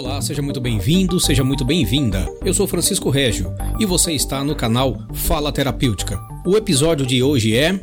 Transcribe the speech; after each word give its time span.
Olá, 0.00 0.18
seja 0.22 0.40
muito 0.40 0.62
bem-vindo, 0.62 1.20
seja 1.20 1.44
muito 1.44 1.62
bem-vinda. 1.62 2.26
Eu 2.42 2.54
sou 2.54 2.66
Francisco 2.66 3.10
Régio 3.10 3.54
e 3.78 3.84
você 3.84 4.14
está 4.14 4.42
no 4.42 4.56
canal 4.56 4.96
Fala 5.12 5.52
Terapêutica. 5.52 6.18
O 6.46 6.56
episódio 6.56 7.04
de 7.04 7.22
hoje 7.22 7.54
é. 7.54 7.78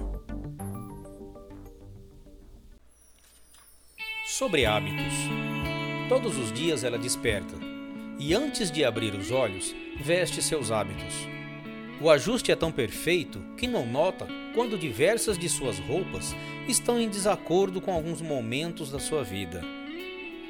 Sobre 4.26 4.66
hábitos. 4.66 5.14
Todos 6.10 6.36
os 6.40 6.52
dias 6.52 6.84
ela 6.84 6.98
desperta 6.98 7.54
e, 8.18 8.34
antes 8.34 8.72
de 8.72 8.84
abrir 8.84 9.14
os 9.14 9.30
olhos, 9.30 9.76
veste 10.04 10.42
seus 10.42 10.72
hábitos. 10.72 11.14
O 12.02 12.10
ajuste 12.10 12.52
é 12.52 12.56
tão 12.56 12.72
perfeito 12.72 13.40
que 13.56 13.68
não 13.68 13.86
nota 13.86 14.28
quando 14.56 14.76
diversas 14.76 15.38
de 15.38 15.48
suas 15.48 15.78
roupas 15.78 16.36
estão 16.68 17.00
em 17.00 17.10
desacordo 17.10 17.80
com 17.80 17.92
alguns 17.92 18.24
momentos 18.24 18.90
da 18.90 18.98
sua 18.98 19.24
vida 19.24 19.64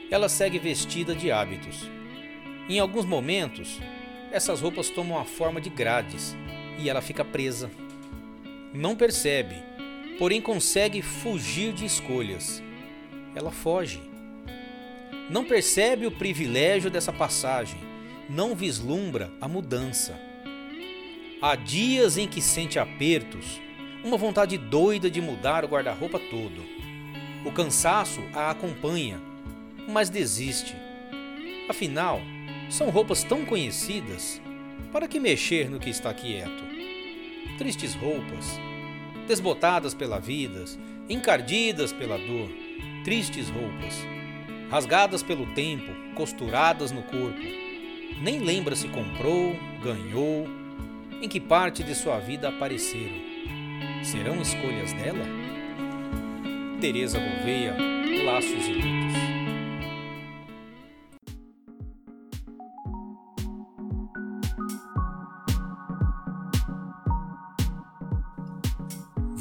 ela 0.09 0.29
segue 0.29 0.57
vestida 0.57 1.13
de 1.13 1.31
hábitos. 1.31 1.89
Em 2.69 2.79
alguns 2.79 3.05
momentos, 3.05 3.79
essas 4.31 4.61
roupas 4.61 4.89
tomam 4.89 5.19
a 5.19 5.25
forma 5.25 5.59
de 5.59 5.69
grades 5.69 6.35
e 6.79 6.89
ela 6.89 7.01
fica 7.01 7.25
presa. 7.25 7.69
Não 8.73 8.95
percebe, 8.95 9.55
porém 10.17 10.41
consegue 10.41 11.01
fugir 11.01 11.73
de 11.73 11.85
escolhas. 11.85 12.61
Ela 13.35 13.51
foge. 13.51 14.01
Não 15.29 15.43
percebe 15.43 16.05
o 16.05 16.11
privilégio 16.11 16.89
dessa 16.89 17.11
passagem, 17.11 17.79
não 18.29 18.55
vislumbra 18.55 19.31
a 19.41 19.47
mudança. 19.47 20.17
Há 21.41 21.55
dias 21.55 22.17
em 22.17 22.27
que 22.27 22.41
sente 22.41 22.79
apertos, 22.79 23.61
uma 24.03 24.17
vontade 24.17 24.57
doida 24.57 25.09
de 25.09 25.21
mudar 25.21 25.65
o 25.65 25.67
guarda-roupa 25.67 26.17
todo. 26.17 26.63
O 27.45 27.51
cansaço 27.51 28.21
a 28.33 28.49
acompanha 28.49 29.19
mas 29.87 30.09
desiste. 30.09 30.75
Afinal, 31.69 32.21
são 32.69 32.89
roupas 32.89 33.23
tão 33.23 33.45
conhecidas, 33.45 34.41
para 34.91 35.07
que 35.07 35.19
mexer 35.19 35.69
no 35.69 35.79
que 35.79 35.89
está 35.89 36.13
quieto? 36.13 36.63
Tristes 37.57 37.95
roupas, 37.95 38.59
desbotadas 39.27 39.93
pela 39.93 40.19
vida, 40.19 40.65
encardidas 41.09 41.93
pela 41.93 42.17
dor, 42.17 42.49
tristes 43.03 43.49
roupas, 43.49 44.05
rasgadas 44.69 45.23
pelo 45.23 45.45
tempo, 45.53 45.91
costuradas 46.15 46.91
no 46.91 47.03
corpo. 47.03 47.39
Nem 48.21 48.39
lembra 48.39 48.75
se 48.75 48.87
comprou, 48.87 49.55
ganhou, 49.81 50.47
em 51.21 51.29
que 51.29 51.39
parte 51.39 51.83
de 51.83 51.95
sua 51.95 52.19
vida 52.19 52.49
apareceram. 52.49 53.27
Serão 54.03 54.41
escolhas 54.41 54.93
dela? 54.93 55.25
Teresa 56.79 57.19
Gouveia, 57.19 57.75
Laços 58.23 58.67
e 58.67 58.73
Lutos. 58.73 59.06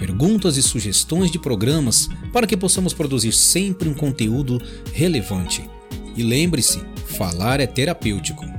perguntas 0.00 0.56
e 0.56 0.62
sugestões 0.62 1.30
de 1.30 1.38
programas 1.38 2.08
para 2.32 2.46
que 2.46 2.56
possamos 2.56 2.94
produzir 2.94 3.34
sempre 3.34 3.86
um 3.86 3.92
conteúdo 3.92 4.58
relevante. 4.94 5.68
E 6.16 6.22
lembre-se, 6.22 6.80
falar 7.04 7.60
é 7.60 7.66
terapêutico. 7.66 8.49